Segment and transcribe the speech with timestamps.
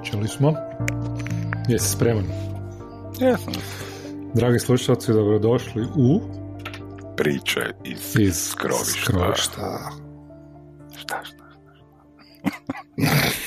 [0.00, 0.54] Počeli smo.
[1.68, 2.24] Jesi spreman?
[3.20, 3.52] Jesam.
[4.34, 6.20] Dragi slušalci, dobrodošli u...
[7.16, 8.84] Priče iz, Iz skrovišta.
[9.02, 9.78] skrovišta.
[10.96, 11.44] Šta, šta?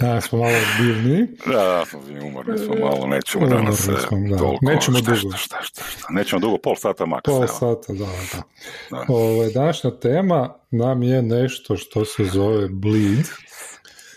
[0.00, 1.28] Da, smo malo divni.
[1.46, 4.36] Da, smo mi umorni smo malo, nećemo Umorni danas se smo, da.
[4.36, 4.58] toliko...
[4.66, 5.36] Nećemo šta, dugo.
[5.36, 6.06] Šta, šta, šta, šta.
[6.10, 7.24] Nećemo dugo, pol sata maks.
[7.24, 7.46] Pol evo.
[7.46, 8.42] sata, da, da.
[8.90, 9.04] Da.
[9.08, 13.26] Ove, današnja tema nam je nešto što se zove bleed.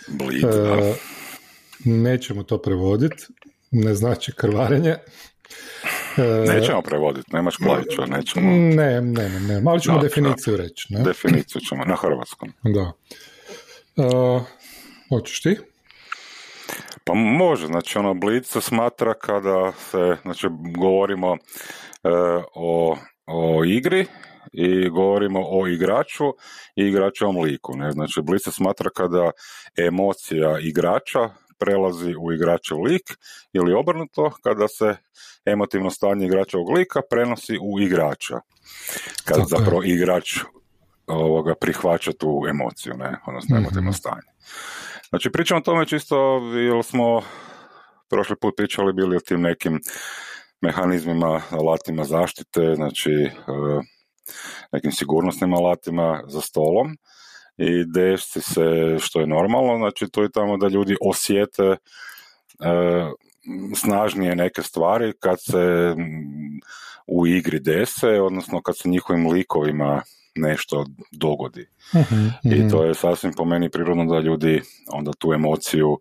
[0.07, 0.93] Bleed, da.
[1.85, 3.27] Nećemo to prevoditi.
[3.71, 4.95] Ne znači krvarenje.
[6.17, 8.51] E, Nećemo prevoditi, nemaš klavića, nećemo...
[8.51, 9.61] Ne, ne, ne, ne.
[9.61, 10.93] Malo ćemo Da, definiciju reći.
[10.93, 11.03] Ne?
[11.03, 12.53] Definiciju ćemo na hrvatskom.
[12.63, 12.91] Da.
[13.97, 14.41] E,
[15.09, 15.57] hoćeš ti?
[17.03, 21.37] Pa može, znači ono bleed se smatra kada se, znači govorimo e,
[22.53, 24.05] o, o igri
[24.51, 26.25] i govorimo o igraču
[26.75, 27.77] i igračevom liku.
[27.77, 27.91] Ne?
[27.91, 29.31] Znači bleed se smatra kada
[29.77, 33.01] emocija igrača prelazi u igračev lik
[33.53, 34.95] ili obrnuto kada se
[35.45, 38.39] emotivno stanje igračevog lika prenosi u igrača.
[39.25, 39.59] Kada Tako je.
[39.59, 40.39] zapravo igrač
[41.07, 43.63] ovoga prihvaća tu emociju, ne, odnosno Mhm.
[43.63, 44.29] emotivno stanje.
[45.09, 46.15] Znači pričamo o tome čisto
[46.55, 47.21] jer smo
[48.09, 49.79] prošli put pričali bili o tim nekim
[50.61, 53.31] mehanizmima, alatima zaštite, znači e,
[54.71, 56.97] nekim sigurnosnim alatima za stolom
[57.57, 61.77] i desi se što je normalno, znači to je tamo da ljudi osjete e,
[63.75, 65.95] snažnije neke stvari kad se
[67.07, 70.01] u igri dese, odnosno kad se njihovim likovima
[70.35, 71.67] nešto dogodi.
[71.95, 72.69] Mhm, I mhm.
[72.69, 75.99] to je sasvim po meni prirodno da ljudi onda tu emociju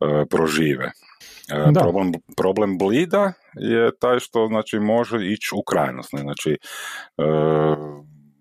[0.00, 0.92] e, prožive.
[1.52, 1.80] E, Da.
[1.80, 6.12] problem, problem blida je taj što znači može ići u krajnost.
[6.12, 6.20] Ne?
[6.20, 6.50] Znači,
[7.18, 7.24] e,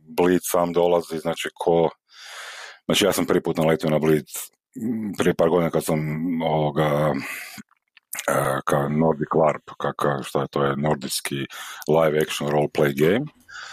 [0.07, 1.89] blid sam dolazi, znači ko...
[2.85, 4.25] Znači ja sam prvi put naletio na blid
[5.17, 5.99] prije par godina kad sam
[6.43, 7.13] ovoga
[8.27, 11.35] e, ka Nordic LARP, kaka, šta je to je, nordijski
[11.87, 13.25] live action role play game.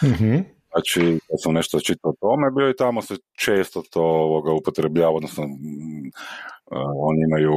[0.02, 0.36] Mhm.
[0.72, 5.12] Znači, kad sam nešto čitao o tome, bio i tamo se često to ovoga, upotrebljava,
[5.12, 5.48] odnosno eh,
[7.08, 7.54] oni imaju,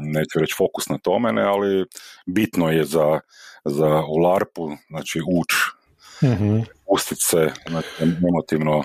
[0.00, 1.84] neću reći fokus na tome, ne, ali
[2.26, 3.20] bitno je za,
[3.64, 5.52] za u LARP-u, znači uč,
[6.22, 6.58] Mhm.
[6.86, 8.82] pustit se znači, emotivno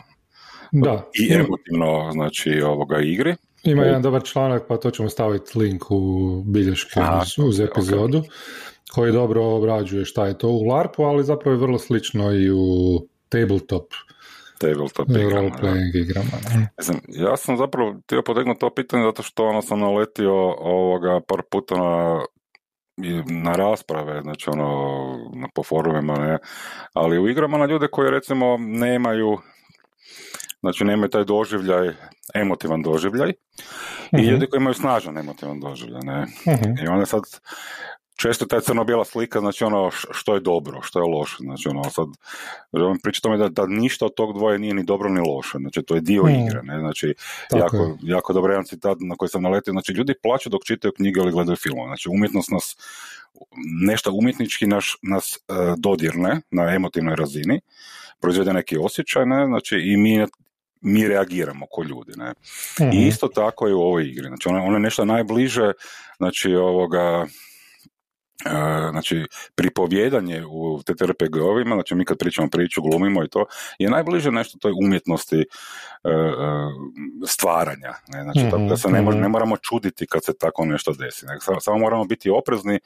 [0.72, 1.09] Da.
[1.14, 3.36] i emotivno znači ovoga igri.
[3.64, 8.24] Ima jedan dobar članak, pa to ćemo staviti link u bilješke Aha, uz, epizodu,
[8.94, 13.00] koji dobro obrađuje šta je to u LARP-u, ali zapravo je vrlo slično i u
[13.30, 13.86] tabletop
[14.57, 16.29] Tabletop igrama, role-playing igrama.
[16.49, 16.67] ne?
[16.77, 21.41] Znam, ja sam zapravo htio potegnuti to pitanje zato što ono sam naletio ovoga par
[21.43, 22.19] puta na
[23.43, 24.67] na rasprave, znači ono
[25.33, 26.38] na- po forumima, ne,
[26.93, 29.38] ali u igrama na ljude koji recimo nemaju
[30.59, 31.89] znači nemaju taj doživljaj,
[32.35, 33.35] emotivan doživljaj i
[34.16, 34.25] Mhm.
[34.25, 36.22] ljudi koji imaju snažan emotivan doživljaj, ne.
[36.47, 36.85] Mhm.
[36.85, 37.22] I onda sad
[38.16, 41.84] često je taj crno-bijela slika, znači ono što je dobro, što je loše, znači ono
[41.84, 42.08] sad
[42.74, 45.58] želim pričati o tome da, da ništa od tog dvoje nije ni dobro ni loše,
[45.58, 46.30] znači to je dio Mm.
[46.30, 47.14] igre, ne, znači
[47.50, 47.98] Tako jako, je.
[48.02, 51.31] jako dobar jedan citat na koji sam naletio, znači ljudi plaću dok čitaju knjige ili
[51.31, 52.78] gledaju filmove, znači umjetnost nas,
[53.86, 57.62] nešto umjetnički naš, nas e, dodirne na emotivnoj razini,
[58.20, 60.26] proizvede neki osjećaj, ne, znači i mi
[60.82, 62.34] mi reagiramo ko ljudi, ne.
[62.82, 62.97] Mhm.
[62.97, 64.28] I isto tako je u ovoj igri.
[64.28, 65.72] Znači, ono, ono je nešto najbliže,
[66.18, 67.26] znači, ovoga,
[68.91, 69.25] znači,
[69.56, 73.46] pripovjedanje u TTRPG-ovima, znači mi kad pričamo priču, glumimo i to,
[73.79, 75.46] je najbliže nešto toj umjetnosti e,
[76.03, 76.23] e,
[77.28, 77.94] stvaranja.
[78.07, 78.23] Ne?
[78.23, 81.25] Znači, tako da se ne, mo- Mhm, ne moramo čuditi kad se tako nešto desi.
[81.41, 82.79] sa- Samo moramo biti oprezni,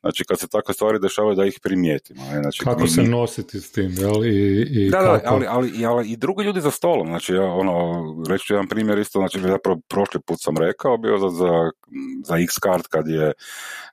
[0.00, 2.22] znači kad se takve stvari dešavaju da ih primijetimo.
[2.24, 2.40] Ne?
[2.40, 4.24] Znači, Kako mi- se nositi s tim, jel?
[4.24, 5.34] I, i da, da, kako...
[5.34, 8.68] ali, ali, i- ali i drugi ljudi za stolom, znači ja, ono, reći ću jedan
[8.68, 11.70] primjer isto, znači zapravo prošli put sam rekao, bio za, za,
[12.24, 13.32] za X-Card kad je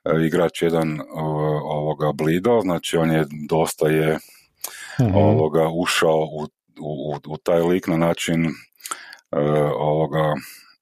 [0.04, 4.18] e, igrač jedan o, ovoga blido, znači on je dosta je
[5.00, 5.14] Mhm.
[5.16, 6.44] ovoga ušao u,
[6.80, 9.38] u, u taj lik na način e,
[9.76, 10.34] ovoga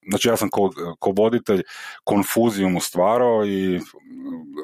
[0.08, 1.62] Znači ja sam ko, ko voditelj
[2.04, 3.80] konfuziju mu stvarao i,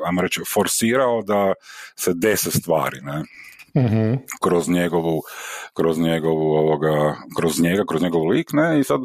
[0.06, 1.52] ajmo reći, forsirao da
[1.99, 3.22] se dese stvari, ne
[3.76, 4.14] Mhm.
[4.43, 5.22] kroz njegovu,
[5.75, 9.04] kroz njegovu ovoga, kroz njega, kroz njegov lik, ne, i sad e,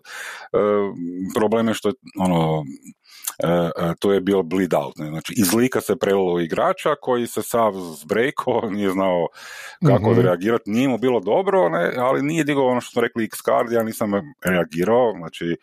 [1.36, 2.66] problem je što je, ono,
[4.00, 7.74] to je bio bleed out, ne, znači iz lika se prelilo igrača koji se sav
[8.02, 9.28] zbrejko, nije znao
[9.88, 10.22] kako Mhm.
[10.22, 13.84] reagirati, nije mu bilo dobro, ne, ali nije digao ono što smo rekli X-card, ja
[13.84, 14.12] nisam
[14.46, 15.58] reagirao, znači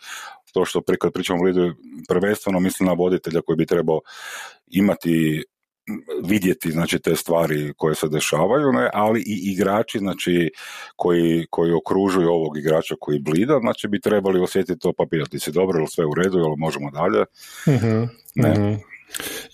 [0.52, 1.74] to što pri, kad pričamo o bleedu,
[2.08, 4.00] prvenstveno mislim na voditelja koji bi trebao
[4.66, 5.44] imati
[6.24, 10.50] vidjeti znači te stvari koje se dešavaju, ne, ali i igrači znači
[10.96, 15.50] koji, koji okružuju ovog igrača koji blida, znači bi trebali osjetiti to pa pitati se
[15.50, 17.24] dobro ili sve u redu, ili možemo dalje.
[17.68, 18.04] Mhm,
[18.34, 18.50] ne.
[18.50, 18.74] Mhm.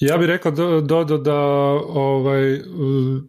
[0.00, 1.36] Ja bih rekao do, do, da
[1.88, 2.60] ovaj,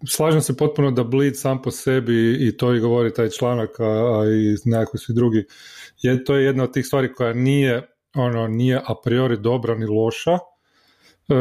[0.08, 4.24] slažem se potpuno da blid sam po sebi i to i govori taj članak, a,
[4.26, 5.46] i nekakvi svi drugi,
[6.02, 9.86] je, to je jedna od tih stvari koja nije ono nije a priori dobra ni
[9.86, 10.38] loša,
[11.32, 11.34] E,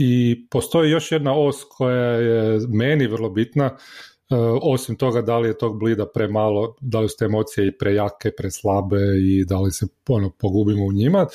[0.00, 3.74] I postoji još jedna os koja je meni vrlo bitna, e,
[4.62, 8.30] osim toga da li je tog blida premalo, da li su te emocije i prejake,
[8.36, 11.26] preslabe i da li se ono, pogubimo u njima,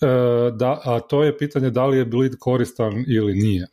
[0.00, 0.06] e,
[0.52, 3.66] da, a to je pitanje da li je blid koristan ili nije.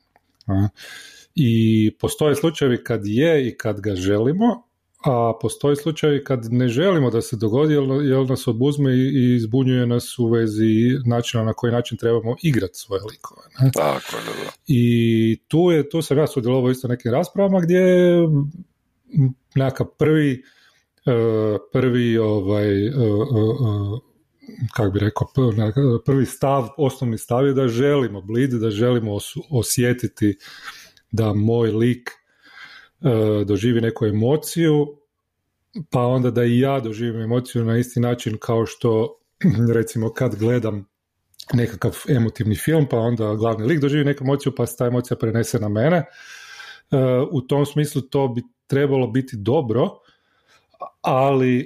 [1.35, 4.67] I postoje slučajevi kad je i kad ga želimo,
[5.03, 10.19] a postoji slučaj kad ne želimo da se dogodi jer, nas obuzme i izbunjuje nas
[10.19, 13.41] u vezi načina na koji način trebamo igrati svoje likove.
[13.59, 13.71] Ne?
[13.73, 18.27] Tako, da, I tu, je, tu sam ja sudjelovao isto nekim raspravama gdje je
[19.55, 20.43] nekakav prvi
[21.05, 22.93] e, prvi ovaj e, e,
[24.73, 25.27] kako bi rekao,
[26.05, 29.17] prvi stav, osnovni stav je da želimo blid, da želimo
[29.49, 30.37] osjetiti
[31.11, 32.11] da moj lik
[33.45, 34.87] doživi neku emociju,
[35.89, 39.19] pa onda da i ja doživim emociju na isti način kao što
[39.75, 40.85] recimo kad gledam
[41.53, 45.59] nekakav emotivni film, pa onda glavni lik doživi neku emociju, pa se ta emocija prenese
[45.59, 45.97] na mene.
[45.97, 46.05] E,
[47.31, 49.89] u tom smislu to bi trebalo biti dobro,
[51.01, 51.65] ali e,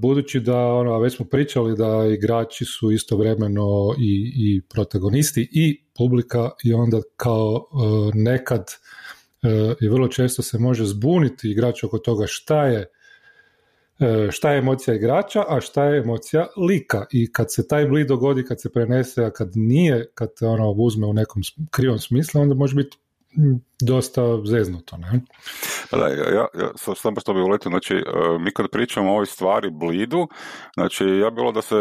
[0.00, 6.50] budući da, ono, već smo pričali da igrači su istovremeno i, i protagonisti i publika
[6.64, 7.66] i onda kao
[8.14, 8.64] nekad
[9.80, 12.86] i vrlo često se može zbuniti igrač oko toga šta je
[14.00, 17.06] e, šta je emocija igrača, a šta je emocija lika.
[17.12, 20.70] I kad se taj bli dogodi, kad se prenese, a kad nije, kad te ono
[20.70, 22.98] uzme u nekom krivom smislu, onda može biti
[23.80, 25.20] dosta zeznuto, ne?
[25.90, 26.48] Pa da, ja, ja
[26.96, 28.02] samo što bi uletio, znači, e,
[28.40, 30.28] mi kad pričamo o ovoj stvari blidu,
[30.74, 31.76] znači, ja bilo da se,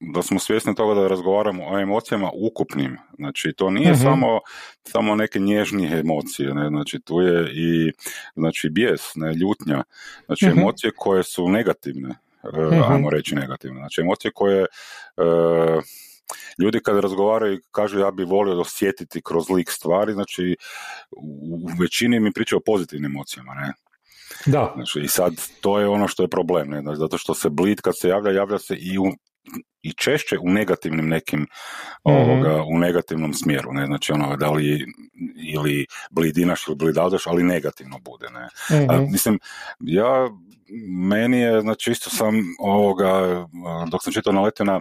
[0.00, 4.02] da smo svjesni toga da razgovaramo o emocijama ukupnim, znači, to nije mhm.
[4.02, 4.40] samo,
[4.84, 7.92] samo neke nježnije emocije, ne, znači, tu je i,
[8.36, 9.82] znači, bijes, ne, ljutnja,
[10.26, 10.58] znači, mhm.
[10.58, 12.08] emocije koje su negativne,
[12.42, 14.66] uh ajmo reći negativne, znači, emocije koje,
[15.16, 15.82] uh,
[16.58, 20.56] ljudi kad razgovaraju i kažu ja bi volio osjetiti kroz lik stvari, znači
[21.16, 23.72] u većini mi pričaju o pozitivnim emocijama, ne?
[24.46, 24.72] Da.
[24.74, 26.80] Znači, I sad to je ono što je problem, ne?
[26.80, 29.04] Znači, zato što se blit kad se javlja, javlja se i u
[29.82, 32.40] i češće u negativnim nekim mm
[32.74, 34.86] u negativnom smjeru, ne, znači ono da li
[35.54, 38.48] ili blidinaš ili blidadoš, ali negativno bude, ne.
[38.76, 39.12] Mhm.
[39.12, 39.38] mislim,
[39.80, 40.30] ja
[41.08, 43.46] meni je, znači isto sam ovoga,
[43.90, 44.80] dok sam čitao naletio na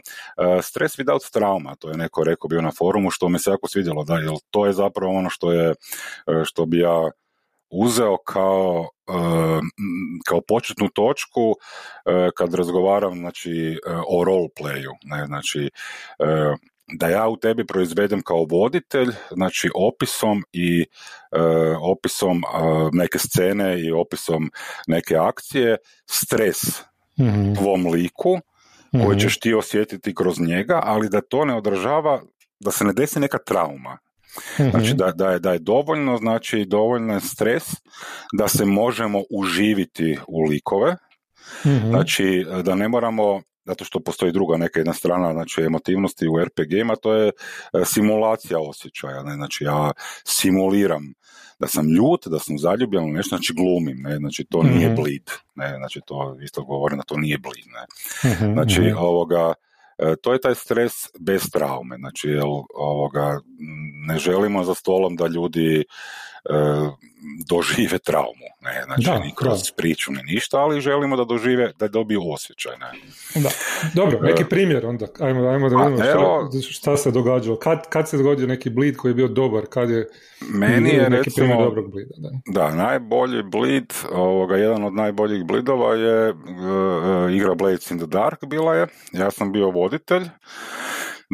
[0.61, 4.03] stres without trauma, to je neko rekao bio na forumu, što mi se jako svidjelo,
[4.03, 5.75] da, jer to je zapravo ono što je, e,
[6.43, 7.11] što bi ja
[7.69, 9.13] uzeo kao, e,
[10.27, 11.55] kao početnu točku
[12.35, 15.69] kad razgovaram znači, o roleplayu, ne, znači
[16.93, 20.85] da ja u tebi proizvedem kao voditelj, znači opisom i e,
[21.81, 22.49] opisom e,
[22.91, 24.51] neke scene i opisom
[24.87, 26.81] neke akcije, stres
[27.19, 28.39] mm tvom liku
[28.91, 29.19] koji mhm.
[29.19, 32.21] ćeš ti osjetiti kroz njega, ali da to ne održava,
[32.59, 33.97] da se ne desi neka trauma.
[34.59, 37.63] mm Znači da, da, je, da je dovoljno, znači dovoljno stres
[38.33, 40.95] da se možemo uživiti u likove,
[41.65, 41.89] mhm.
[41.89, 46.95] Znači, da ne moramo zato što postoji druga neka jedna strana znači emotivnosti u RPG-ima,
[46.95, 47.31] to je e,
[47.85, 49.33] simulacija osjećaja, ne?
[49.33, 49.91] znači ja
[50.23, 51.13] simuliram
[51.59, 54.17] da sam ljut, da sam zaljubljen nešto, znači glumim, ne?
[54.17, 54.95] znači to nije mhm.
[54.95, 55.75] blid, ne?
[55.77, 57.85] znači to isto govorim da to nije blid, ne?
[58.31, 58.97] Mhm, znači mhm.
[58.97, 59.53] ovoga,
[59.97, 63.39] e, to je taj stres bez traume, znači jel, ovoga,
[64.07, 65.83] ne želimo za stolom da ljudi
[67.47, 69.73] dožive traumu, ne, znači da, ni kroz da.
[69.77, 72.91] priču ni ništa, ali želimo da dožive, da dobiju osjećaj, ne.
[73.41, 73.49] Da.
[73.93, 78.09] Dobro, neki e, primjer onda, ajmo, ajmo da vidimo šta, šta, se događalo, kad, kad
[78.09, 80.07] se dogodio neki blid koji je bio dobar, kad je
[80.53, 82.61] meni je neki recimo, primjer dobrog blida, da.
[82.61, 82.75] da.
[82.75, 86.37] najbolji blid, ovoga, jedan od najboljih blidova je uh,
[87.35, 90.23] igra Blades in the Dark bila je, ja sam bio voditelj,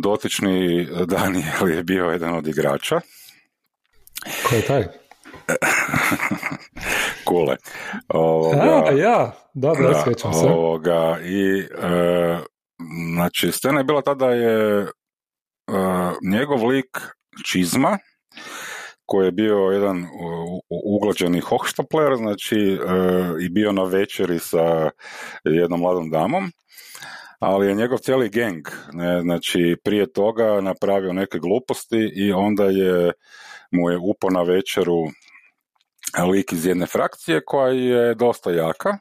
[0.04, 3.02] dotični Daniel je bio jedan od igrača,
[4.50, 5.05] Ko je taj?
[7.28, 7.58] Kule.
[8.08, 10.46] Ovoga, A, ja, da, da, da sjećam se.
[10.46, 12.38] Ovoga, I, e,
[13.16, 14.88] znači, scena je bila tada je e,
[16.32, 16.98] njegov lik
[17.52, 17.98] Čizma,
[19.06, 20.08] koji je bio jedan
[20.70, 22.78] uglađeni hohštapler, znači, e,
[23.42, 24.90] i bio na večeri sa
[25.44, 26.52] jednom mladom damom,
[27.40, 33.12] ali je njegov cijeli geng, ne, znači, prije toga napravio neke gluposti i onda je
[33.72, 35.06] mu je upo na večeru
[36.24, 38.98] lik iz jedne frakcije koja je dosta jaka,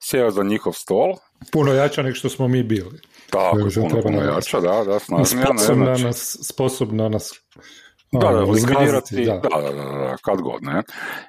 [0.00, 1.16] sjeo za njihov stol.
[1.52, 3.00] Puno jača nego što smo mi bili.
[3.30, 5.46] Tako, puno, puno jača, da, da, snažnija.
[5.46, 6.04] Sposobna, znači...
[6.04, 7.32] nas, sposobna nas
[8.12, 8.44] da, da, da.
[8.44, 10.82] Da, da, da, kad god, ne.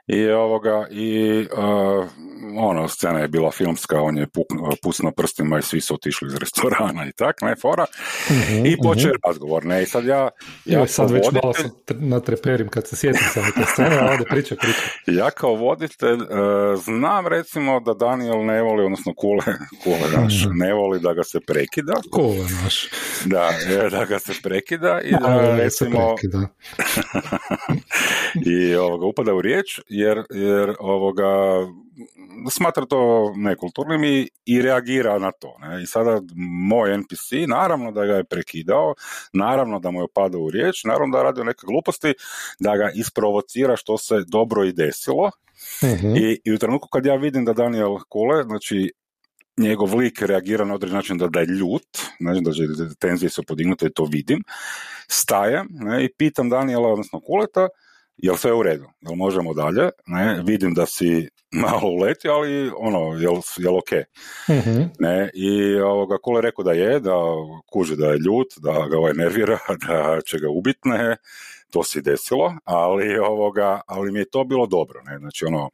[0.07, 2.05] I ovoga, i uh,
[2.57, 4.27] ono, scena je bila filmska, on je
[4.83, 7.85] pusno prstima i svi su otišli iz restorana i tak, ne, fora.
[8.29, 9.27] Uh-huh, I počeo uh-huh.
[9.27, 10.29] razgovor, ne, i sad ja...
[10.65, 14.25] ja sad već voditelj, malo sam na treperim kad se sjetim sam te scene, ali
[14.29, 14.79] priča, priča.
[15.07, 19.43] Ja kao voditelj uh, znam recimo da Daniel ne voli, odnosno Kule,
[19.83, 20.51] Kule naš, uh-huh.
[20.53, 21.93] ne voli da ga se prekida.
[22.11, 22.89] Kule naš.
[23.25, 23.49] Da,
[23.91, 26.17] da ga se prekida i da, da recimo...
[26.17, 26.47] Se prekida.
[28.45, 31.23] I ovoga, upada u riječ jer, jer ovoga,
[32.51, 35.57] smatra to nekulturnim i, i reagira na to.
[35.59, 35.83] Ne?
[35.83, 36.21] I sada
[36.69, 38.93] moj NPC, naravno da ga je prekidao,
[39.33, 42.13] naravno da mu je opadao u riječ, naravno da radi neke gluposti,
[42.59, 45.31] da ga isprovocira što se dobro i desilo.
[45.83, 46.15] Mhm.
[46.15, 48.91] I, I u trenutku kad ja vidim da Daniel Kule, znači
[49.57, 53.85] njegov lik reagira na određen način da, da je ljut, znači da tenzije su podignute
[53.85, 54.43] i to vidim,
[55.07, 57.67] stajem ne, i pitam Daniela, odnosno Kuleta,
[58.17, 62.99] jel sve u redu, jel možemo dalje, ne, vidim da si malo uleti, ali ono,
[63.19, 63.91] jel, jel ok,
[64.49, 64.81] mhm.
[64.99, 67.13] ne, i ovoga, Kule rekao da je, da
[67.71, 71.17] kuži da je ljut, da ga ovaj nervira, da će ga ubitne,
[71.69, 75.69] to se desilo, ali ovoga, ali mi je to bilo dobro, ne, znači ono,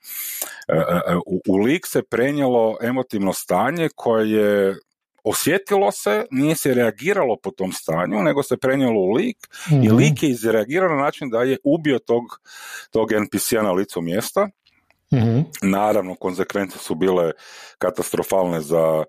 [0.68, 4.76] e, e, e, u, u lik se prenijelo emotivno stanje koje je
[5.24, 9.38] osjetilo se, nije se reagiralo po tom stanju, nego se prenijelo u lik
[9.72, 9.96] i mhm.
[9.96, 12.24] lik je izreagirao na način da je ubio tog,
[12.92, 14.50] tog NPC-a na licu mjesta.
[15.14, 17.32] mm Naravno, konsekvence su bile
[17.78, 19.04] katastrofalne za,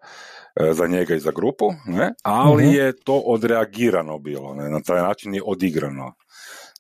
[0.57, 2.13] e, za njega i za grupu, ne?
[2.23, 2.75] ali mhm.
[2.75, 4.71] je to odreagirano bilo, ne?
[4.71, 6.13] na taj način je odigrano.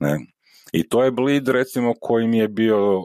[0.01, 0.19] Ne?
[0.73, 3.05] I to je blid recimo koji mi je bio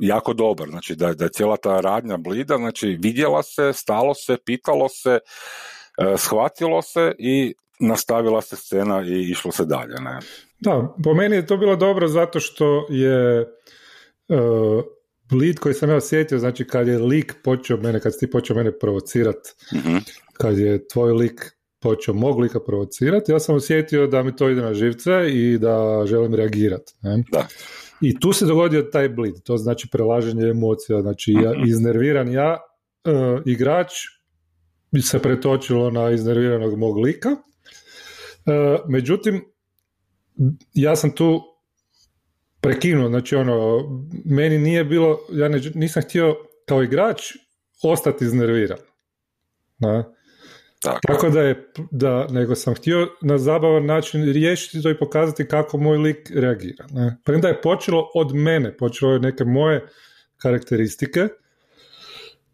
[0.00, 4.36] jako dobar, znači da, da je cijela ta radnja blida, znači vidjela se, stalo se,
[4.44, 5.18] pitalo se,
[5.98, 9.94] e, shvatilo se i nastavila se scena i išlo se dalje.
[10.00, 10.18] Ne?
[10.60, 14.84] Da, po meni je to bilo dobro zato što je uh,
[15.30, 18.56] blid koji sam ja osjetio, znači kad je lik počeo mene, kad si ti počeo
[18.56, 20.02] mene provocirati, uh
[20.38, 24.62] kad je tvoj lik počeo mog lika provocirati, ja sam osjetio da mi to ide
[24.62, 26.94] na živce i da želim reagirati.
[27.32, 27.46] Da.
[28.00, 31.62] I tu se dogodio taj blid, to znači prelaženje emocija, znači ja, mhm.
[31.66, 32.58] iznerviran ja,
[33.04, 33.92] uh, igrač
[35.02, 37.30] se pretočilo na iznerviranog mog lika.
[37.30, 37.36] Uh,
[38.88, 39.44] međutim,
[40.74, 41.40] ja sam tu
[42.60, 43.80] prekinuo, znači ono,
[44.24, 46.36] meni nije bilo, ja ne, nisam htio
[46.66, 47.22] kao igrač
[47.82, 48.78] ostati iznerviran.
[49.78, 50.04] Ne?
[50.84, 51.00] Tako.
[51.06, 55.78] Tako da je, da, nego sam htio na zabavan način riješiti to i pokazati kako
[55.78, 56.86] moj lik reagira.
[56.90, 57.16] Ne?
[57.24, 59.86] Premda je počelo od mene, počelo je neke moje
[60.36, 61.28] karakteristike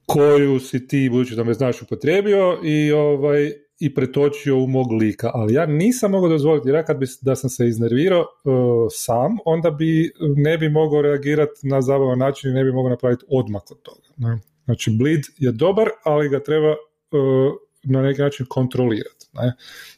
[0.06, 5.30] koju si ti, budući da me znaš, upotrijebio i, ovaj, i pretočio u mog lika.
[5.34, 9.36] Ali ja nisam mogao dozvoliti, jer ja kad bi, da sam se iznervirao uh, sam,
[9.44, 13.70] onda bi ne bi mogao reagirati na zabavan način i ne bi mogao napraviti odmak
[13.70, 14.08] od toga.
[14.16, 14.38] Ne?
[14.64, 19.26] Znači, bleed je dobar, ali ga treba uh, na neki način kontrolirati.
[19.32, 19.52] Ne?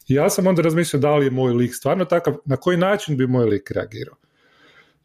[0.07, 3.17] I ja sam onda razmislio da li je moj lik stvarno takav, na koji način
[3.17, 4.15] bi moj lik reagirao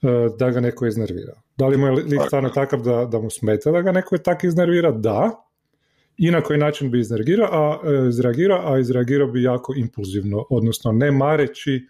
[0.02, 0.06] e,
[0.38, 1.32] da ga neko iznervira.
[1.56, 4.22] Da li je moj lik stvarno takav da, da mu smeta da ga neko je
[4.22, 4.90] tako iznervira?
[4.90, 5.44] Da.
[6.16, 10.92] I na koji način bi izreagirao, a, e, izreagirao, a izreagirao bi jako impulzivno, odnosno
[10.92, 11.86] ne mareći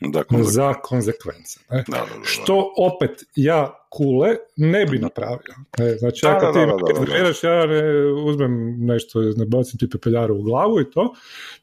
[0.00, 1.60] da, za konsekvence.
[1.70, 1.84] Ne?
[1.88, 5.54] Da, da, Što opet ja kule ne bi napravio.
[5.78, 5.96] Ne?
[5.96, 10.90] Znači ja kad ti ja ne uzmem nešto, ne bacim ti pepeljaru u glavu i
[10.90, 11.14] to,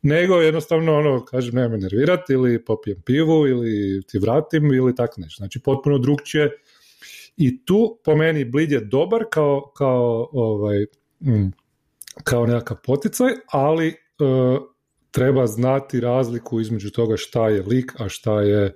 [0.01, 5.21] nego jednostavno ono, kažem, nema me nervirati ili popijem pivu ili ti vratim ili tako
[5.21, 5.41] nešto.
[5.41, 6.51] Znači potpuno drugčije
[7.37, 10.85] i tu po meni Blid je dobar kao, kao, ovaj,
[11.19, 11.51] mm,
[12.23, 14.74] kao nekakav poticaj, ali uh,
[15.15, 18.75] treba znati razliku između toga šta je lik, a šta je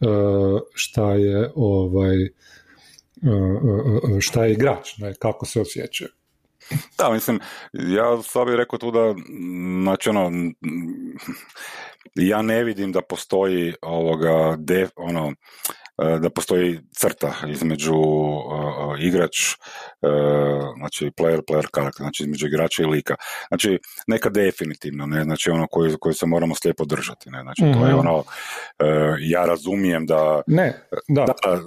[0.00, 6.06] uh, šta je ovaj uh, šta je igrač, ne, kako se osjeća.
[6.98, 7.40] Da, mislim,
[7.72, 9.14] ja sad bih rekao tu da,
[9.82, 10.30] znači ono,
[12.14, 15.32] ja ne vidim da postoji ovoga, de, ono,
[15.98, 20.10] E, da postoji crta između uh, igrač, uh,
[20.96, 23.14] znači player, player karakter, znači između igrača i lika.
[23.48, 27.86] Znači, neka definitivno, ne, znači ono koji, koji se moramo slijepo držati, ne, znači to
[27.86, 27.98] je mhm.
[27.98, 28.24] ono, uh,
[29.20, 31.24] ja razumijem da, ne, da.
[31.24, 31.60] da,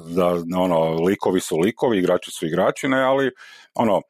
[0.45, 3.31] da, ono, likovi su likovi, igrači su igrači, ne, ali
[3.73, 4.01] ono,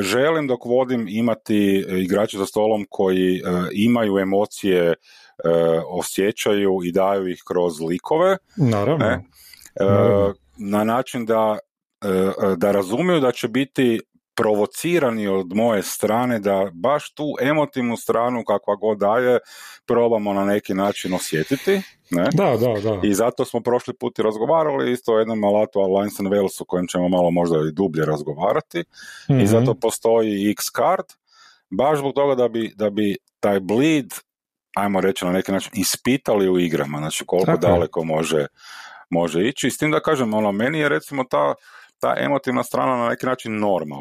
[0.00, 3.42] želim dok vodim imati igrače za stolom koji
[3.72, 4.94] imaju emocije,
[5.86, 8.36] osjećaju i daju ih kroz likove.
[8.56, 9.22] Naravno.
[10.58, 11.58] Na način da,
[12.56, 14.00] da razumiju da će biti
[14.36, 19.38] provocirani od moje strane da baš tu emotivnu stranu kakva god daje
[19.86, 21.80] probamo na neki način osjetiti.
[22.10, 22.28] Ne?
[22.32, 23.00] Da, da, da.
[23.02, 26.64] I zato smo prošli put i razgovarali isto o jednom alatu Alliance and Wales u
[26.64, 28.84] kojem ćemo malo možda i dublje razgovarati
[29.28, 29.46] i mhm.
[29.46, 31.06] zato postoji X card
[31.70, 34.06] baš zbog toga da bi, da bi taj bleed
[34.76, 38.46] ajmo reći na neki način ispitali u igrama, znači koliko daleko može,
[39.10, 39.66] može ići.
[39.66, 41.54] I s tim da kažem, ono, meni je recimo ta,
[42.00, 43.96] ta emotivna strana na neki način norma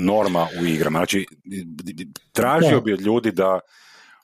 [0.00, 0.98] norma u igrama.
[0.98, 1.26] Znači,
[2.32, 3.60] tražio bi od ljudi da,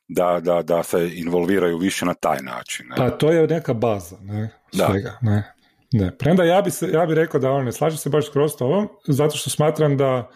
[0.09, 2.87] da, da, da se involviraju više na taj način.
[2.89, 2.97] Ne?
[2.97, 4.51] Pa to je neka baza ne?
[4.73, 5.19] svega.
[5.23, 5.31] Da.
[5.31, 5.53] Ne?
[5.93, 6.17] Ne.
[6.19, 8.89] Premda ja bi, se, ja bi rekao da on ne slaže se baš skroz ovom,
[9.09, 10.31] zato što smatram da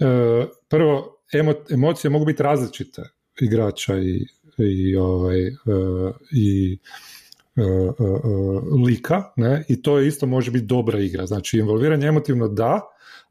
[0.00, 1.20] e, prvo
[1.70, 3.02] emocije mogu biti različite
[3.40, 4.26] igrača i,
[4.58, 5.52] i, ovaj, e,
[6.32, 6.78] i
[7.56, 7.62] e,
[8.86, 9.64] lika, ne?
[9.68, 11.26] i to isto može biti dobra igra.
[11.26, 12.80] Znači, involviranje emotivno da,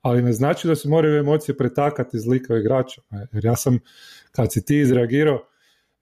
[0.04, 3.02] ali ne znači da se moraju emocije pretakati iz lika igrača.
[3.32, 3.80] Jer ja sam,
[4.32, 5.46] kad si ti izreagirao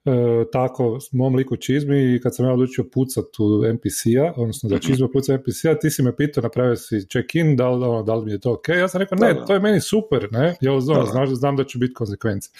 [0.04, 0.10] e,
[0.52, 4.78] tako s mom liku čizmi i kad sam ja odlučio pucat u NPC-a, odnosno da
[4.78, 8.24] čizma puca NPC-a, ti si me pitao, napravio si check-in, da li, ono, da li
[8.24, 8.68] mi je to ok?
[8.68, 10.56] Ja sam rekao, ne, to je meni super, ne?
[10.60, 12.50] Ja znam, znaš da znam da će biti konsekvence.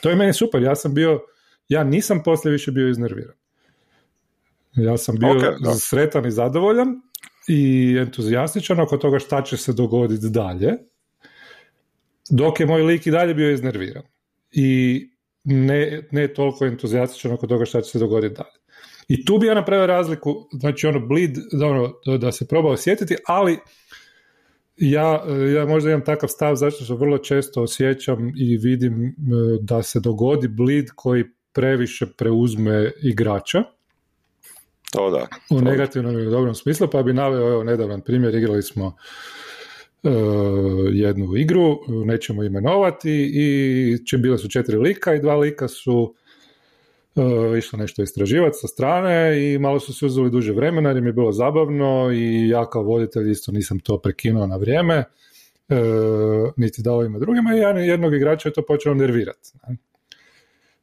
[0.00, 1.20] To je meni super, ja sam bio,
[1.68, 3.34] ja nisam poslije više bio iznerviran.
[4.74, 7.00] Ja sam bio okay, sretan i zadovoljan
[7.50, 10.72] i entuzijastičan oko toga šta će se dogoditi dalje,
[12.30, 14.02] dok je moj lik i dalje bio iznerviran.
[14.52, 15.00] I
[15.44, 18.60] ne, ne toliko entuzijastičan oko toga šta će se dogoditi dalje.
[19.08, 23.16] I tu bi ja napravio razliku, znači ono bleed, da, ono, da se proba osjetiti,
[23.26, 23.58] ali
[24.76, 29.12] ja, ja možda imam takav stav zato što vrlo često osjećam i vidim e,
[29.60, 33.64] da se dogodi bleed koji previše preuzme igrača
[34.92, 35.26] to da.
[35.50, 40.12] U negativnom i dobrom smislu, pa bi naveo evo, nedavan primjer, igrali smo uh,
[40.92, 46.14] jednu igru, nećemo imenovati i če bile su četiri lika i dva lika su
[47.14, 51.06] uh, išla nešto istraživati sa strane i malo su se uzeli duže vremena jer im
[51.06, 55.04] je bilo zabavno i ja kao voditelj isto nisam to prekinuo na vrijeme,
[55.68, 55.76] uh,
[56.56, 59.52] niti dao ima drugima i jednog igrača je to počeo nervirati.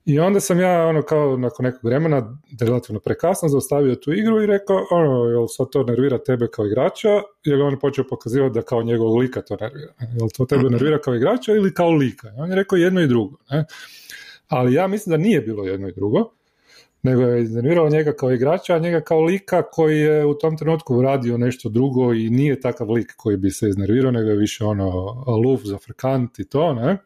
[0.08, 4.46] I onda sam ja, ono, kao nakon nekog vremena, relativno prekasno, zaustavio tu igru i
[4.46, 7.10] rekao, ono, jel sad to nervira tebe kao igrača,
[7.44, 9.94] jer on je počeo pokazivati da kao njegov lika to nervira.
[10.20, 12.32] Jel to tebe nervira kao igrača ili kao lika?
[12.38, 13.38] on je rekao jedno i drugo.
[13.50, 13.66] Ne?
[14.48, 16.32] Ali ja mislim da nije bilo jedno i drugo,
[17.04, 21.02] nego je iznerviralo njega kao igrača, a njega kao lika koji je u tom trenutku
[21.02, 24.90] radio nešto drugo i nije takav lik koji bi se iznervirao, nego je više ono
[25.28, 26.98] aluf, zafrkant i to, ne?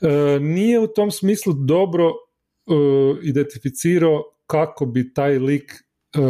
[0.00, 2.12] E, nije u tom smislu dobro e,
[3.22, 6.20] identificirao kako bi taj lik e,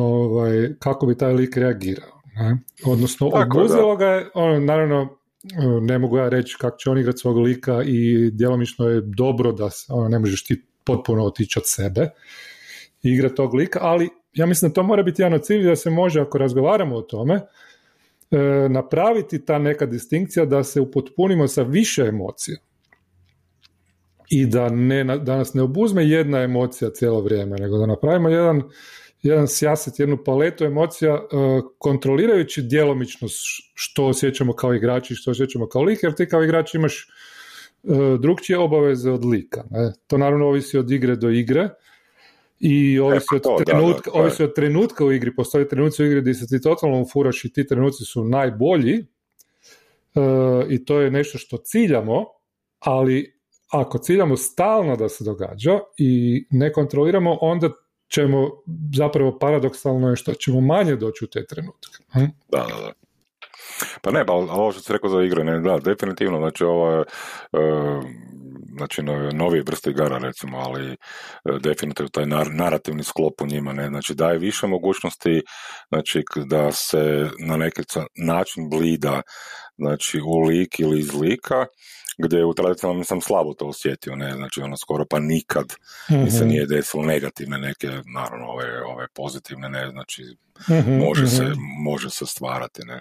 [0.00, 2.20] ovaj, kako bi taj lik reagirao.
[2.36, 2.58] Ne?
[2.86, 5.18] Odnosno, obuzelo ga je, ono, naravno,
[5.80, 9.70] ne mogu ja reći kako će on igrati svog lika i djelomično je dobro da
[9.70, 12.10] se, ono, ne možeš ti potpuno otići od sebe
[13.02, 15.76] i igrati tog lika, ali ja mislim da to mora biti jedan od cilja da
[15.76, 17.40] se može, ako razgovaramo o tome,
[18.70, 22.56] napraviti ta neka distinkcija da se upotpunimo sa više emocija
[24.30, 28.62] i da, ne, da nas ne obuzme jedna emocija cijelo vrijeme, nego da napravimo jedan,
[29.22, 31.18] jedan sjaset, jednu paletu emocija e,
[31.78, 33.28] kontrolirajući djelomično
[33.74, 37.08] što osjećamo kao igrači, što osjećamo kao lik, jer ti kao igrač imaš e,
[38.20, 39.64] drugčije obaveze od lika.
[39.70, 39.92] Ne?
[40.06, 41.68] To naravno ovisi od igre do igre,
[42.60, 46.46] i ovisi od, trenutka, ovisi od trenutka u igri, postoje trenuci u igri gdje se
[46.46, 49.04] ti totalno furaš i ti trenuci su najbolji e,
[50.68, 52.24] i to je nešto što ciljamo,
[52.78, 53.38] ali
[53.72, 57.70] ako ciljamo stalno da se događa i ne kontroliramo, onda
[58.08, 58.50] ćemo
[58.94, 62.04] zapravo paradoksalno je što ćemo manje doći u te trenutke.
[62.12, 62.24] Hm?
[62.48, 63.07] Da, da, da.
[64.02, 67.04] Pa ne, pa ovo što si rekao za igre, ne, da, definitivno, znači ovo je,
[68.76, 69.02] znači
[69.32, 70.96] novi vrste igara recimo, ali e,
[71.60, 75.42] definitivno taj narativni sklop u njima, ne, znači daje više mogućnosti,
[75.88, 77.82] znači da se na neki
[78.26, 79.22] način blida,
[79.78, 81.66] znači u lik ili iz lika,
[82.18, 86.24] gdje u tradicionalnom sam slabo to osjetio, ne, znači ono skoro pa nikad mm-hmm.
[86.24, 86.48] mi se mhm.
[86.48, 90.22] nije desilo negativne neke, naravno ove, ove pozitivne, ne, znači
[90.70, 91.60] mhm, može, se, mhm.
[91.84, 93.00] može se stvarati, ne.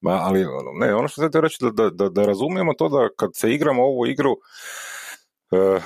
[0.00, 0.46] Ma, ali
[0.80, 4.06] ne, ono što se reći da, da, da razumijemo to da kad se igramo ovu
[4.06, 4.32] igru,
[5.50, 5.82] uh,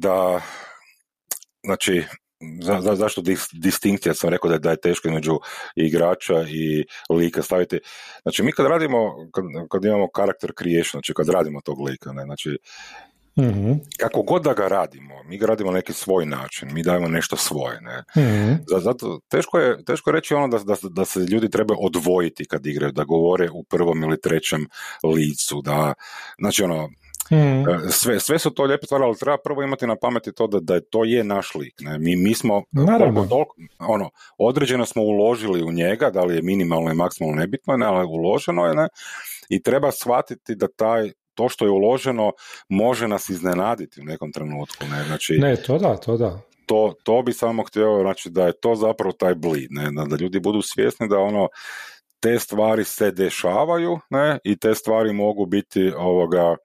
[0.00, 0.40] da
[1.64, 2.04] znači
[2.60, 5.38] za, za, zašto distinkcija sam rekao da je, da je teško između
[5.76, 7.80] igrača i lika staviti.
[8.22, 12.24] Znači mi kad radimo, kad, kad imamo karakter creation, znači kad radimo tog lika, ne,
[12.24, 12.58] znači
[13.36, 17.08] mm kako god da ga radimo, mi ga radimo na neki svoj način, mi dajemo
[17.08, 17.80] nešto svoje.
[17.80, 18.22] Ne?
[18.22, 22.44] mm Zato teško je, teško je reći ono da, da, da se ljudi treba odvojiti
[22.44, 24.66] kad igraju, da govore u prvom ili trećem
[25.04, 25.94] licu, da,
[26.38, 26.88] znači ono,
[27.28, 27.64] Hmm.
[27.90, 30.80] Sve, sve su to lijepe stvari, ali treba prvo imati na pameti to da, da
[30.80, 31.74] to je naš lik.
[31.80, 31.98] Ne?
[31.98, 33.26] Mi, mi smo Naravno.
[33.26, 37.86] Toliko, ono, određeno smo uložili u njega, da li je minimalno i maksimalno nebitno, ne,
[37.86, 38.88] ali uloženo je, ne?
[39.48, 42.32] i treba shvatiti da taj to što je uloženo
[42.68, 44.84] može nas iznenaditi u nekom trenutku.
[44.90, 46.40] Ne, znači, ne to da, to da.
[46.66, 50.40] To, to bi samo htio, znači da je to zapravo taj bleed, ne, da ljudi
[50.40, 51.48] budu svjesni da ono,
[52.20, 56.56] te stvari se dešavaju ne, i te stvari mogu biti ovoga,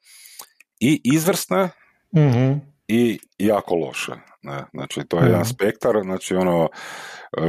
[0.79, 1.69] i izvrsne
[2.15, 4.11] mm i jako loše.
[4.41, 4.65] Ne?
[4.73, 6.69] Znači, to je mm jedan spektar, znači ono,
[7.37, 7.41] e,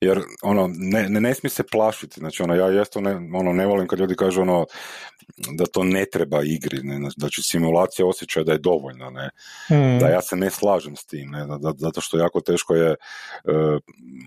[0.00, 3.66] jer ono, ne, ne, ne smije se plašiti, znači ono, ja jesto ne, ono, ne
[3.66, 4.66] volim kad ljudi kažu ono,
[5.58, 9.30] da to ne treba igri, ne, znači simulacija osjećaja da je dovoljna, ne,
[9.70, 9.98] mm.
[9.98, 13.78] da ja se ne slažem s tim, ne, da, zato što jako teško je, uh,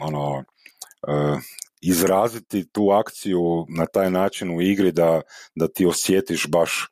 [0.01, 1.39] ono, uh,
[1.81, 5.21] izraziti tu akciju na taj način u igri da,
[5.55, 6.87] da ti osjetiš baš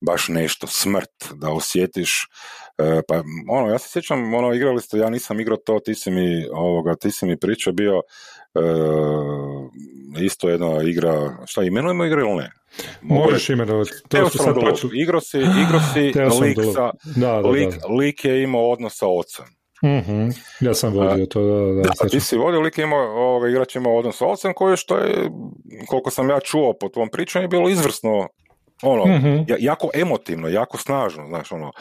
[0.00, 2.28] baš nešto, smrt, da osjetiš,
[2.78, 6.10] e, pa ono, ja se sjećam, ono, igrali ste, ja nisam igrao to, ti si
[6.10, 8.02] mi, ovoga, ti si mi pričao bio,
[8.54, 8.60] e,
[10.24, 12.50] isto jedna igra, šta imenujemo igra ili ne?
[13.02, 13.90] Možeš imenovati.
[14.08, 14.56] To su sad.
[14.92, 16.00] Igro si, igro si
[16.42, 19.44] lik, sa, da, da, lik, lik je imao odnos sa ocem.
[19.84, 20.32] Mm-hmm.
[20.60, 21.90] Ja sam vodio to, da, da.
[22.02, 25.30] da ti si vodio, lik imao, ovoga, igrač imao odnos sa ocem koji što je,
[25.88, 28.28] koliko sam ja čuo po tvom pričanju, je bilo izvrsno
[28.82, 31.72] ono, mm jako emotivno, jako snažno, znaš, ono,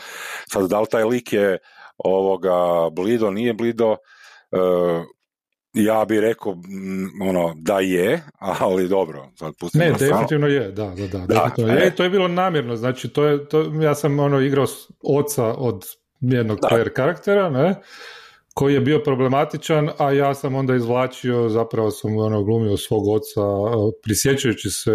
[0.52, 1.58] sad da li taj lik je
[1.98, 5.04] ovoga blido, nije blido, uh,
[5.74, 6.56] ja bih rekao
[7.30, 11.88] ono, da je, ali dobro, sad pustimo Ne, definitivno je, da, da, da, definitivno je.
[11.88, 11.96] E.
[11.96, 14.66] To je bilo namjerno, znači, to je, to, ja sam ono igrao
[15.04, 15.86] oca od
[16.20, 17.76] jednog player karaktera, ne,
[18.58, 23.42] koji je bio problematičan, a ja sam onda izvlačio, zapravo sam ono, glumio svog oca,
[24.04, 24.92] prisjećajući se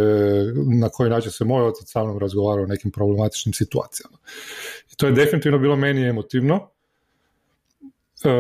[0.81, 4.17] na koji način se moj otac sa mnom razgovarao o nekim problematičnim situacijama.
[4.93, 6.69] I to je definitivno bilo meni emotivno,
[8.25, 8.31] e,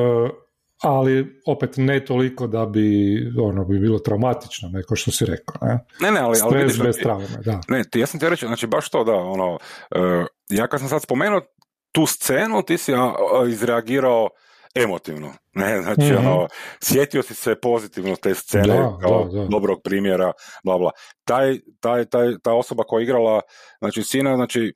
[0.83, 5.69] ali opet ne toliko da bi ono bi bilo traumatično, neko što si rekao.
[5.69, 7.61] Ne, ne, ne ali, Stres ali bez traume, da.
[7.69, 11.03] Ne, ja sam ti reći, znači baš to da, ono, uh, ja kad sam sad
[11.03, 11.41] spomenuo
[11.93, 12.93] tu scenu, ti si
[13.49, 14.29] izreagirao
[14.75, 15.33] emotivno.
[15.55, 16.27] Ne, znači, mm-hmm.
[16.27, 16.49] ono,
[16.83, 19.47] sjetio si se pozitivno te scene da, kao da, da.
[19.47, 20.33] dobrog primjera,
[20.65, 20.91] bla, bla.
[21.25, 23.41] Taj, taj, taj, ta osoba koja je igrala,
[23.79, 24.73] znači, sina, znači,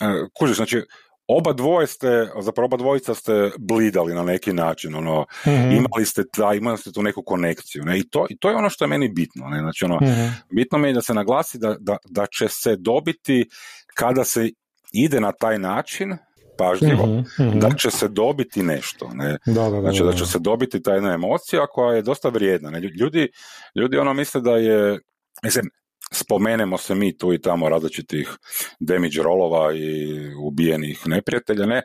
[0.00, 0.06] e,
[0.38, 0.82] kužiš, znači,
[1.28, 5.72] oba dvoje ste, zapravo oba dvojica ste blidali na neki način, ono, mm-hmm.
[5.72, 8.70] imali ste ta, imali ste tu neku konekciju, ne, i to, i to je ono
[8.70, 10.34] što je meni bitno, ne, znači, ono, mm-hmm.
[10.50, 13.48] bitno mi je da se naglasi da, da, da će se dobiti
[13.94, 14.50] kada se
[14.92, 16.16] ide na taj način,
[16.58, 19.10] pažljivo, mm-hmm, da će se dobiti nešto.
[19.14, 19.38] Ne?
[19.46, 22.70] Da, da, znači da će se dobiti ta jedna emocija koja je dosta vrijedna.
[22.70, 22.80] Ne?
[22.80, 23.28] Ljudi,
[23.74, 24.98] ljudi ono misle da je,
[25.42, 25.70] mislim,
[26.12, 28.36] spomenemo se mi tu i tamo različitih
[28.80, 31.82] damage rolova i ubijenih neprijatelja, ne,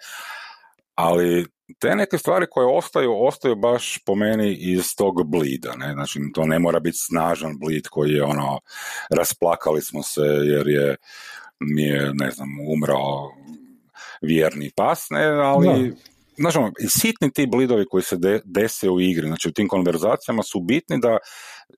[0.96, 1.46] ali
[1.80, 6.46] te neke stvari koje ostaju, ostaju baš po meni iz tog blida, ne, znači to
[6.46, 8.60] ne mora biti snažan blid koji je ono,
[9.10, 10.96] rasplakali smo se jer je
[11.60, 13.32] mi je, ne znam, umrao
[14.24, 15.94] vjerni pas, ne, ali
[16.38, 20.60] znači, sitni ti blidovi koji se de, dese u igri, znači u tim konverzacijama su
[20.60, 21.18] bitni da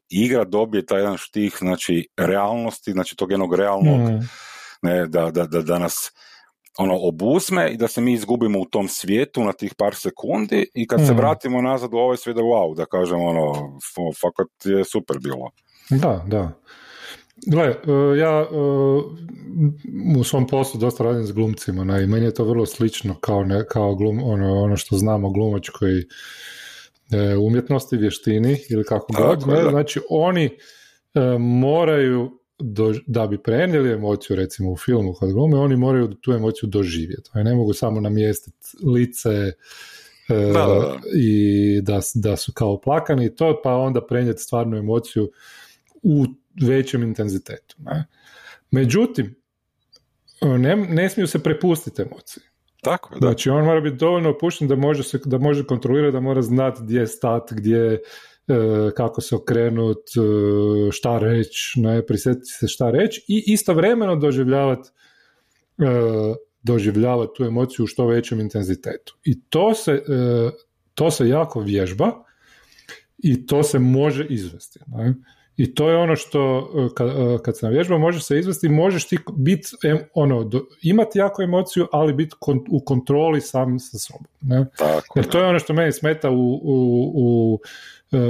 [0.10, 4.19] igra dobije taj jedan štih, znači realnosti, znači tog jednog realnog, mm.
[4.81, 6.12] ne, da, da, da, da nas
[6.77, 10.88] ono obuzme i da se mi izgubimo u tom svijetu na tih par sekundi i
[10.88, 11.17] kad se mm.
[11.17, 13.53] vratimo nazad u ovaj svijet, wow, da kažem ono,
[14.21, 15.49] fakat je super bilo.
[15.89, 16.51] Da, da.
[17.47, 18.55] Gle, e, ja e,
[20.19, 23.43] u svom poslu dosta radim s glumcima ne, i meni je to vrlo slično kao,
[23.43, 29.47] ne, kao glum, ono, ono što znamo glumačkoj e, umjetnosti, vještini ili kako god.
[29.47, 30.49] Ne, znači oni
[31.39, 32.31] moraju
[33.07, 37.29] da bi prenijeli emociju recimo u filmu kad glume, oni moraju tu emociju doživjeti.
[37.33, 39.51] Ne mogu samo namjestiti lice
[41.15, 45.31] i da, da su kao plakani i to, pa onda prenijeti stvarnu emociju
[46.03, 46.25] u
[46.61, 47.75] većem intenzitetu.
[47.79, 48.05] Ne?
[48.71, 49.35] Međutim,
[50.41, 52.43] ne, ne smiju se prepustiti emocije.
[52.81, 53.27] Tako, da.
[53.27, 56.81] Znači, on mora biti dovoljno opušten da može, se, da može kontrolirati, da mora znati
[56.83, 57.99] gdje je stat, gdje e,
[58.97, 64.89] kako se okrenut, e, šta reći, ne, prisjetiti se šta reći i istovremeno doživljavati
[65.77, 65.85] e,
[66.63, 69.17] doživljavati tu emociju u što većem intenzitetu.
[69.23, 70.03] I to se,
[70.93, 72.11] to se jako vježba
[73.17, 74.79] i to se može izvesti.
[74.87, 75.13] Ne?
[75.57, 77.09] I to je ono što kad,
[77.43, 79.67] kad se navježba može se izvesti, možeš ti biti,
[80.13, 80.49] ono,
[80.81, 82.35] imati jako emociju, ali biti
[82.69, 84.27] u kontroli sam sa sobom.
[84.41, 84.65] Ne?
[84.77, 87.59] Tako, Jer to je ono što meni smeta u, u, u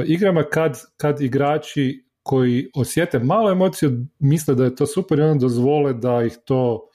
[0.05, 5.41] igrama kad, kad igrači koji osjete malo emocije misle da je to super i onda
[5.41, 6.89] dozvole da ih to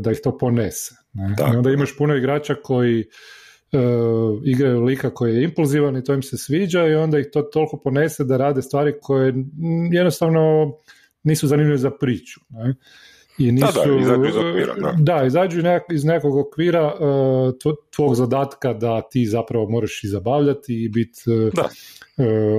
[0.00, 0.94] da ih to ponese.
[1.12, 1.34] Ne?
[1.52, 3.04] I onda imaš puno igrača koji
[3.74, 7.42] uh, igraju lika koji je impulzivan i to im se sviđa i onda ih to
[7.42, 9.34] toliko ponese da rade stvari koje
[9.92, 10.72] jednostavno
[11.22, 12.40] nisu zanimljive za priču.
[12.50, 12.74] Ne?
[13.38, 14.74] I nisu, da, da, izađu iz okvira.
[14.74, 15.60] Da, da izađu
[15.92, 17.54] iz nekog okvira uh,
[17.96, 21.64] tvog zadatka da ti zapravo moraš i zabavljati i biti uh,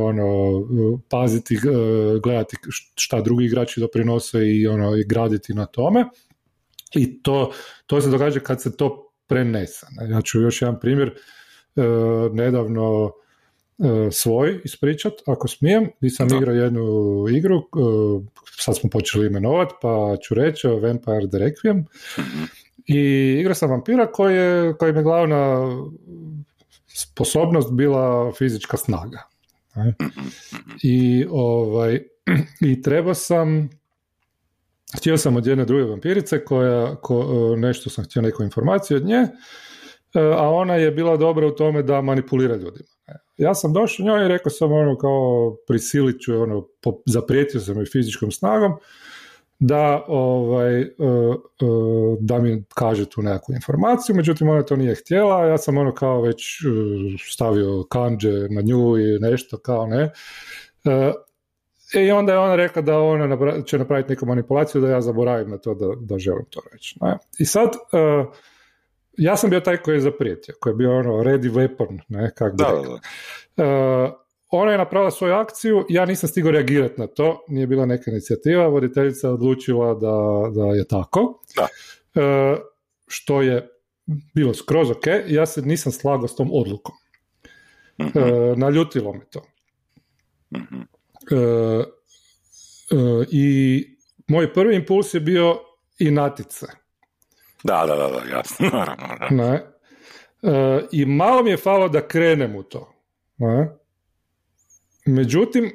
[0.04, 0.62] ono,
[1.10, 1.58] paziti,
[2.24, 2.58] gledati
[2.96, 6.06] šta drugi igrači doprinose i ono, i graditi na tome.
[6.96, 7.52] I to,
[7.86, 9.88] to se događa kad se to prenesa.
[10.10, 11.08] Ja ću još jedan primjer
[11.76, 11.82] e,
[12.34, 13.12] nedavno
[13.80, 15.90] e, svoj ispričat, ako smijem.
[16.02, 17.62] Nisam igrao jednu igru, e,
[18.58, 21.84] sad smo počeli imenovati, pa ću reći Vampire the Requiem.
[22.20, 22.44] Mhm.
[22.88, 23.00] I
[23.40, 25.68] igrao sam vampira koji je, koji je glavna
[26.88, 29.20] sposobnost bila fizička snaga.
[29.78, 30.28] Mhm.
[30.84, 32.00] I, ovaj,
[32.72, 33.70] I trebao sam
[34.98, 39.06] htio sam od jedne druge vampirice koja, ko, e, nešto sam htio neku informaciju od
[39.06, 39.30] nje, e,
[40.38, 42.90] a ona je bila dobra u tome da manipulira ljudima.
[43.38, 46.68] Ja sam došao njoj i rekao sam ono kao prisilit ću, ono,
[47.06, 48.72] zaprijetio sam joj fizičkom snagom
[49.60, 50.88] da, ovaj, e,
[52.20, 56.22] da mi kaže tu nekakvu informaciju, međutim ona to nije htjela, ja sam ono kao
[56.22, 56.44] već
[57.32, 60.12] stavio kanđe na nju i nešto kao ne,
[61.96, 65.58] I onda je ona rekla da ona će napraviti neku manipulaciju, da ja zaboravim na
[65.58, 66.98] to da, da želim to reći.
[67.02, 67.18] Ne?
[67.40, 68.34] I sad, uh,
[69.18, 72.52] ja sam bio taj koji je zaprijetio, koji je bio ono ready weapon, ne, kak
[72.52, 73.00] bi da,
[73.58, 73.64] Uh,
[74.50, 78.68] ona je napravila svoju akciju, ja nisam stigao reagirati na to, nije bila neka inicijativa,
[78.68, 81.68] voditeljica odlučila da, da je tako, da.
[82.22, 82.58] Uh,
[83.08, 83.70] što je
[84.34, 86.96] bilo skroz ok, ja se nisam slagao s tom odlukom.
[87.98, 89.42] mm naljutilo me to.
[90.52, 90.95] e,
[93.32, 93.84] I
[94.28, 95.60] moj prvi impuls je bio
[96.00, 96.66] i natice.
[97.64, 98.86] Da, da, da, da jasno,
[99.30, 99.76] Ne.
[100.44, 102.94] E, I malo mi je falo da krenem u to.
[103.38, 103.78] Ne.
[105.06, 105.72] Međutim,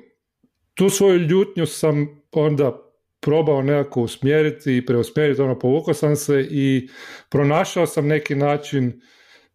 [0.74, 6.88] tu svoju ljutnju sam onda probao nekako usmjeriti i preusmjeriti, ono, povukao sam se i
[7.28, 9.00] pronašao sam neki način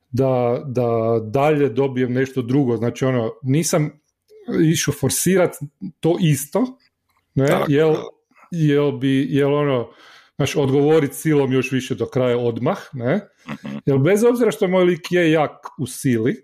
[0.09, 2.77] da, da dalje dobijem nešto drugo.
[2.77, 4.04] Znači, ono, nisam
[4.71, 5.57] išao forsirati
[5.99, 6.77] to isto,
[7.35, 7.95] ne, jel,
[8.51, 9.89] jel, bi, jel ono,
[10.35, 13.77] znaš, odgovoriti silom još više do kraja odmah, ne, mhm.
[13.85, 16.35] jel bez obzira što moj lik je jak u sili,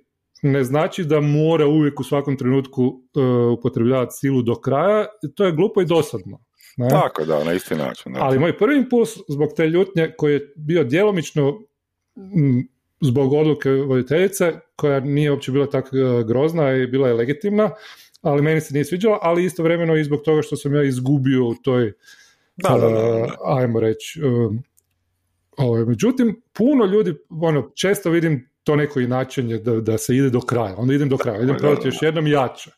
[0.41, 5.51] ne znači da mora uvijek u svakom trenutku uh, upotrebljavati silu do kraja, to je
[5.51, 6.39] glupo i dosadno.
[6.77, 6.89] Ne?
[6.89, 8.15] Tako da, na isti način.
[8.19, 11.59] Ali moj prvi impuls zbog te ljutnje koji je bio djelomično
[13.01, 17.69] zbog odluke voditeljice, koja nije uopće bila tako e, grozna i bila je legitimna,
[18.21, 21.55] ali meni se nije sviđala, ali istovremeno i zbog toga što sam ja izgubio u
[21.63, 21.93] toj,
[22.55, 24.63] da, da, da, ajmo reći, um,
[25.57, 30.39] ovaj, međutim, puno ljudi, ono, često vidim to neko inačenje da, da se ide do
[30.41, 32.71] kraja, onda idem do kraja, idem probati još jednom jače,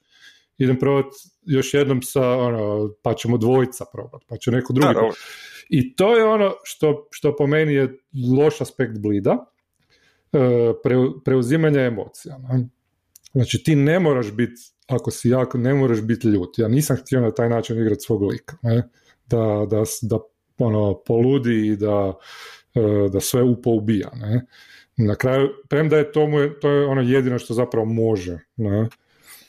[0.58, 5.00] idem probati još jednom sa, ono, pa ćemo dvojica probati, pa će neko drugi.
[5.70, 7.98] I to je ono što, što po meni je
[8.38, 9.53] loš aspekt blida, E,
[11.26, 12.40] preuzimanja emocija.
[13.34, 16.58] Znači ti ne moraš biti, ako si jako, ne moraš biti ljut.
[16.58, 18.58] Ja nisam htio na taj način igrati svog lika.
[18.62, 18.90] Ne?
[19.28, 20.20] Da, da, da
[20.58, 22.14] ono, poludi i da,
[22.76, 24.10] e, da sve upoubija.
[24.16, 24.46] Ne?
[24.98, 28.40] Na kraju, premda je to, mu je, to je ono jedino što zapravo može.
[28.56, 28.90] Ne?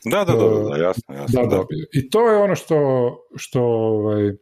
[0.04, 1.42] Da, da, da, da, jasno, jasno.
[1.42, 1.64] Da, da.
[1.92, 2.78] I to je ono što,
[3.36, 4.36] što ovaj, E,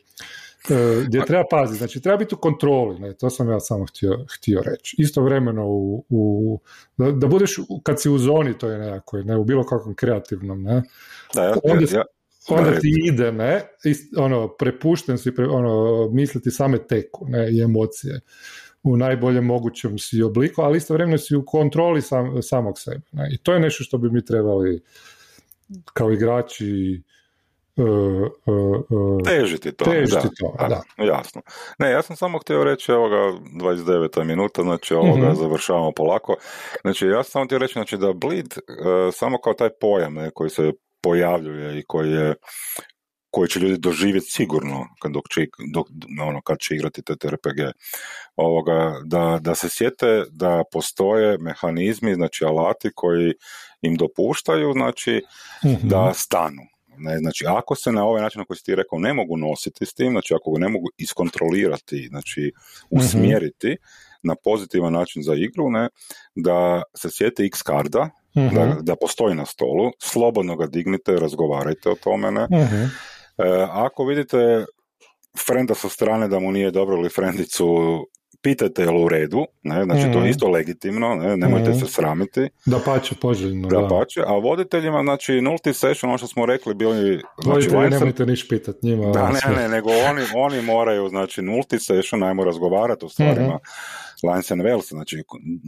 [1.07, 4.62] gdje treba paziti, znači treba biti u kontroli, ne, to sam ja samo htio, htio
[4.64, 4.96] reći.
[4.98, 6.61] Istovremeno u, u,
[6.96, 10.62] da, da, budeš, kad si u zoni, to je nekako, ne u bilo kakvom kreativnom,
[10.62, 10.83] ne,
[11.35, 12.05] da, ja, onda, ja,
[12.48, 13.61] onda ti ide, ne,
[14.16, 18.20] ono, prepušten si, pre, ono, misliti same teku, ne, i emocije
[18.83, 23.07] u najboljem mogućem si obliku, ali istovremeno si u kontroli sam, samog sebe.
[23.12, 23.29] Ne?
[23.35, 24.83] I to je nešto što bi mi trebali
[25.92, 27.03] kao igrači
[29.25, 29.85] težiti to.
[29.85, 30.83] Težiti to, da.
[31.05, 31.42] Jasno.
[31.79, 34.25] Ne, ja sam samo htio reći, evo ga, 29.
[34.25, 36.37] minuta, znači ovoga mm završavamo polako.
[36.83, 38.55] Znači, ja sam samo htio reći, znači da bleed,
[39.12, 42.35] samo kao taj pojam ne, koji se pojavljuje i koji je
[43.33, 45.87] koji će ljudi doživjeti sigurno kad, dok će, dok,
[46.29, 47.61] ono, kad će igrati te RPG.
[48.37, 53.33] Ovoga, da, da se sjete da postoje mehanizmi, znači alati koji
[53.83, 55.23] im dopuštaju znači,
[55.64, 55.88] mhm.
[55.88, 56.62] da stanu.
[57.03, 59.87] Ne, znači, ako se na ovaj način na koji si ti rekao ne mogu nositi
[59.87, 62.53] s tim, znači ako ga ne mogu iskontrolirati, znači
[62.93, 63.01] mhm.
[63.01, 63.77] usmjeriti
[64.23, 65.88] na pozitivan način za igru, ne,
[66.35, 68.71] da se sjete X karda, da, mhm.
[68.81, 72.43] da postoji na stolu, slobodno ga dignite, razgovarajte o tome, ne.
[72.43, 72.91] uh
[73.71, 74.65] ako vidite
[75.47, 77.67] frenda sa strane da mu nije dobro ili frendicu
[78.42, 79.85] pitajte je li u redu, ne?
[79.85, 80.26] znači to je mhm.
[80.26, 81.37] isto legitimno, ne?
[81.37, 81.74] nemojte mm.
[81.74, 82.48] se sramiti.
[82.66, 83.68] Da pače, poželjno.
[83.68, 87.22] Da, da pače, a voditeljima, znači nulti session, ono što smo rekli, bili...
[87.42, 89.11] Znači, Voditelji nemojte niš pitat njima.
[89.11, 93.55] Da, ne, ne, nego oni, oni moraju, znači nulti session, ajmo razgovarati o stvarima.
[93.55, 95.22] mm Lines and Wells, znači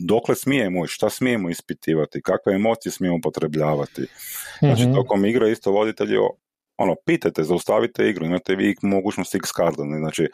[0.06, 4.06] dokle smijemo i šta smijemo ispitivati, kakve emocije smijemo potrebljavati.
[4.58, 6.16] Znači, mm tokom igre isto voditelji
[6.76, 10.28] ono, pitajte, zaustavite igru, imate vi mogućnost x karda, znači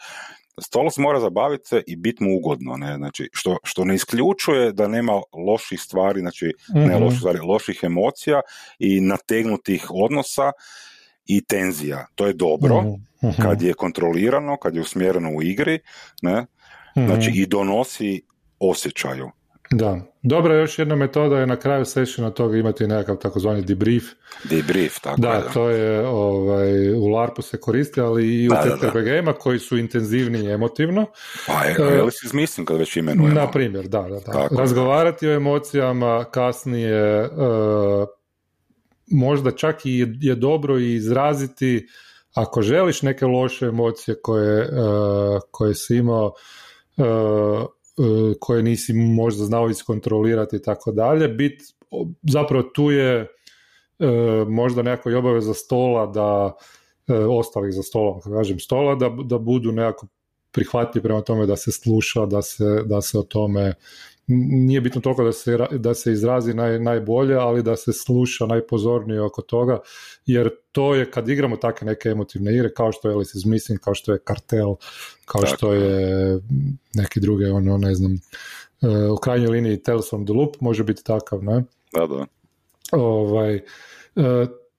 [0.59, 2.97] Stolos mora zabaviti se i biti mu ugodno, ne?
[2.97, 7.05] Znači, što, što ne isključuje da nema loših stvari, znači ne mhm.
[7.05, 8.41] loših stvari, loših emocija
[8.79, 10.53] i nategnutih odnosa
[11.27, 12.07] i tenzija.
[12.15, 12.91] To je dobro mhm,
[13.29, 13.43] mhm.
[13.43, 15.79] kad je kontrolirano, kad je usmjereno u igri,
[16.23, 16.47] ne?
[16.95, 18.23] Znači i donosi
[18.59, 19.31] osjećaju.
[19.75, 20.01] Da.
[20.23, 24.05] Dobra još jedna metoda je na kraju sessiona toga imati nekakav takozvani debrief.
[24.45, 29.59] Debrief, tako da, to je ovaj, u LARPu se koristi, ali i u CTRPG-ima koji
[29.59, 31.07] su intenzivniji emotivno.
[31.47, 33.41] Pa je, je li si izmislim kad već imenujemo?
[33.41, 34.49] Na primjer, da, da, da.
[34.59, 38.09] Razgovarati o emocijama kasnije, uh,
[39.07, 41.89] možda čak i je, je dobro i izraziti
[42.35, 46.33] ako želiš neke loše emocije koje, uh, koje si imao
[46.97, 47.05] uh,
[48.41, 51.29] koje nisi možda znao iskontrolirati i tako dalje.
[51.29, 51.63] Bit,
[52.23, 53.21] zapravo tu je
[53.99, 54.07] e,
[54.49, 56.57] možda nekako i obaveza stola da
[57.09, 60.07] e, ostalih za stolom, kažem stola, da, da budu nekako
[60.53, 63.75] prihvatljivi prema tome da se sluša, da se, da se o tome
[64.37, 69.23] nije bitno toliko da se, da se izrazi naj, najbolje, ali da se sluša najpozornije
[69.23, 69.79] oko toga,
[70.27, 73.81] jer to je kad igramo takve neke emotivne igre, kao što je Alice is Missing,
[73.81, 74.75] kao što je Kartel,
[75.25, 76.41] kao što je
[76.95, 81.05] neki druge, ono, ne znam, uh, u krajnjoj liniji Tales from the Loop može biti
[81.05, 81.65] takav, ne?
[81.93, 82.27] Da, da.
[82.93, 83.55] Ovaj,
[84.17, 84.25] uh,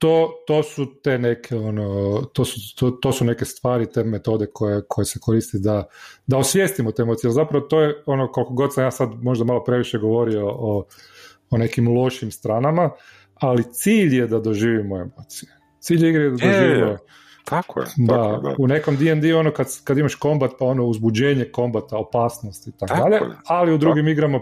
[0.01, 4.47] to, to su te neke ono, to su, to, to, su neke stvari, te metode
[4.53, 5.83] koje, koje se koristi da,
[6.27, 7.31] da osvijestimo te emocije.
[7.31, 10.85] Zapravo to je ono koliko god sam ja sad možda malo previše govorio o,
[11.49, 12.89] o nekim lošim stranama,
[13.35, 15.51] ali cilj je da doživimo emocije.
[15.79, 16.97] Cilj igre je da doživimo
[17.45, 17.85] tako je.
[17.97, 22.71] Da, u nekom D&D ono kad, kad imaš kombat pa ono uzbuđenje kombata, opasnost i
[22.71, 24.39] tako, dalje, ali u drugim igrama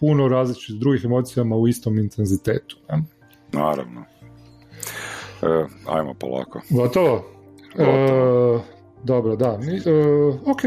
[0.00, 2.76] puno različitih drugih emocijama u istom intenzitetu.
[2.90, 3.02] Ne?
[3.52, 4.11] Naravno.
[5.42, 6.60] E, ajmo polako.
[6.70, 7.24] Gotovo?
[7.78, 8.58] E,
[9.02, 9.58] dobro, da.
[9.86, 9.90] E,
[10.46, 10.62] ok.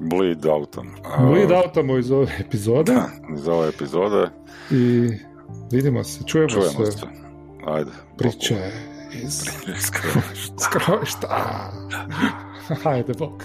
[0.00, 0.86] Bleed outom.
[1.30, 2.92] Bleed outamo iz ove epizode.
[2.92, 4.28] Da, iz ove epizode.
[4.70, 5.10] I
[5.72, 6.92] vidimo se, čujemo, čujemo se.
[6.92, 7.06] se.
[7.66, 7.90] Ajde.
[8.18, 8.56] Priče
[9.22, 9.42] iz
[9.80, 10.54] skrovišta.
[10.64, 11.28] skrovišta.
[12.82, 13.42] Hajde, bok.